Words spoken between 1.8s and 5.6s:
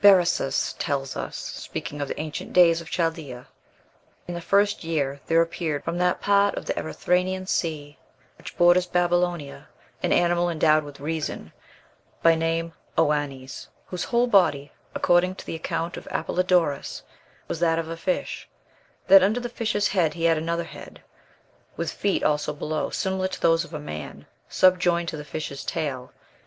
of the ancient days of Chaldea, "In the first year there